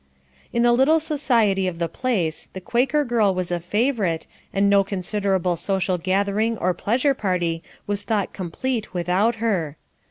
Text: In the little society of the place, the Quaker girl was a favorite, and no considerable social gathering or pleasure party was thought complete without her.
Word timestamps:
In 0.51 0.63
the 0.63 0.71
little 0.71 0.99
society 0.99 1.67
of 1.67 1.77
the 1.77 1.87
place, 1.87 2.49
the 2.53 2.59
Quaker 2.59 3.03
girl 3.05 3.35
was 3.35 3.51
a 3.51 3.59
favorite, 3.59 4.25
and 4.51 4.67
no 4.67 4.83
considerable 4.83 5.55
social 5.55 5.99
gathering 5.99 6.57
or 6.57 6.73
pleasure 6.73 7.13
party 7.13 7.61
was 7.85 8.01
thought 8.01 8.33
complete 8.33 8.95
without 8.95 9.35
her. 9.35 9.77